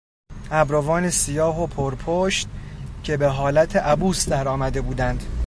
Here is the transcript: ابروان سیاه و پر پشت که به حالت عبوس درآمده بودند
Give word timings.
ابروان 0.51 1.09
سیاه 1.09 1.63
و 1.63 1.67
پر 1.67 1.95
پشت 1.95 2.47
که 3.03 3.17
به 3.17 3.27
حالت 3.27 3.75
عبوس 3.75 4.29
درآمده 4.29 4.81
بودند 4.81 5.23